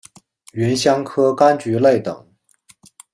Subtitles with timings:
[0.53, 2.27] 芸香科柑橘类等。